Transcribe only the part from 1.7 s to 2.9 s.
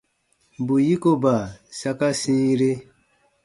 saka sĩire.